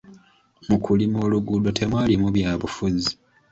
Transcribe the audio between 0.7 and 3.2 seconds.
kulima oluguudo temwalimu byabufuzi.